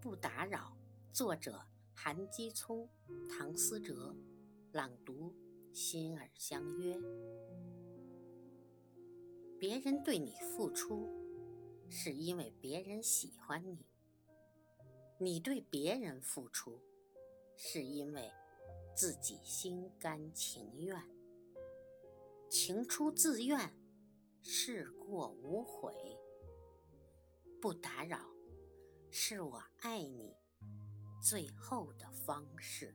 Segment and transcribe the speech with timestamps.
[0.00, 0.76] 不打扰。
[1.12, 1.60] 作者：
[1.92, 2.88] 韩基聪、
[3.28, 4.14] 唐思哲。
[4.72, 5.34] 朗读：
[5.72, 6.96] 心儿相约。
[9.58, 11.08] 别人对你付出，
[11.88, 13.78] 是因为别人喜欢你；
[15.18, 16.80] 你对别人付出，
[17.56, 18.30] 是因为
[18.94, 21.02] 自己心甘情愿。
[22.48, 23.74] 情出自愿，
[24.42, 25.92] 事过无悔。
[27.60, 28.20] 不打扰，
[29.20, 30.32] 是我爱你
[31.20, 32.94] 最后的方式。